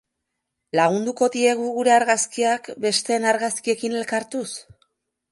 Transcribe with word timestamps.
Lagunduko 0.77 1.27
diegu 1.35 1.67
gure 1.75 1.93
argazkiak 1.95 2.69
besteen 2.85 3.27
argazkiekin 3.33 3.99
elkartuz? 4.01 4.47